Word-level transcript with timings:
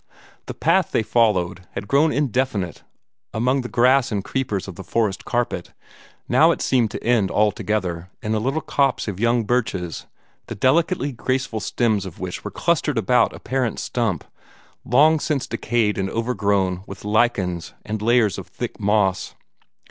The 0.47 0.55
path 0.55 0.89
they 0.89 1.03
followed 1.03 1.67
had 1.73 1.87
grown 1.87 2.11
indefinite 2.11 2.81
among 3.35 3.61
the 3.61 3.69
grass 3.69 4.11
and 4.11 4.23
creepers 4.23 4.67
of 4.67 4.73
the 4.73 4.83
forest 4.83 5.25
carpet; 5.25 5.73
now 6.27 6.49
it 6.49 6.59
seemed 6.59 6.89
to 6.89 7.03
end 7.03 7.29
altogether 7.29 8.09
in 8.19 8.33
a 8.33 8.39
little 8.39 8.61
copse 8.61 9.07
of 9.07 9.19
young 9.19 9.43
birches, 9.43 10.07
the 10.47 10.55
delicately 10.55 11.11
graceful 11.11 11.59
stems 11.59 12.07
of 12.07 12.19
which 12.19 12.43
were 12.43 12.49
clustered 12.49 12.97
about 12.97 13.35
a 13.35 13.39
parent 13.39 13.77
stump, 13.79 14.23
long 14.83 15.19
since 15.19 15.45
decayed 15.45 15.99
and 15.99 16.09
overgrown 16.09 16.81
with 16.87 17.05
lichens 17.05 17.75
and 17.85 18.01
layers 18.01 18.39
of 18.39 18.47
thick 18.47 18.79
moss. 18.79 19.35